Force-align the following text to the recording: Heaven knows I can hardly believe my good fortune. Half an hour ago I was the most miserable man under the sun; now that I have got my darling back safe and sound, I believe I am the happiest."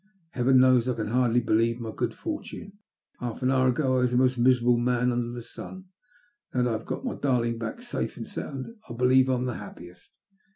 Heaven 0.31 0.59
knows 0.59 0.89
I 0.89 0.95
can 0.95 1.09
hardly 1.09 1.41
believe 1.41 1.79
my 1.79 1.91
good 1.95 2.15
fortune. 2.15 2.73
Half 3.19 3.43
an 3.43 3.51
hour 3.51 3.67
ago 3.67 3.97
I 3.97 4.01
was 4.01 4.09
the 4.09 4.17
most 4.17 4.35
miserable 4.39 4.79
man 4.79 5.11
under 5.11 5.29
the 5.31 5.43
sun; 5.43 5.89
now 6.55 6.63
that 6.63 6.69
I 6.69 6.71
have 6.71 6.87
got 6.87 7.05
my 7.05 7.13
darling 7.13 7.59
back 7.59 7.83
safe 7.83 8.17
and 8.17 8.27
sound, 8.27 8.73
I 8.89 8.93
believe 8.93 9.29
I 9.29 9.35
am 9.35 9.45
the 9.45 9.53
happiest." 9.59 10.09